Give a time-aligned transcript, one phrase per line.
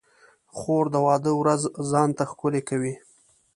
[0.55, 2.93] خور د واده ورځ ځان ته ښکلې کوي.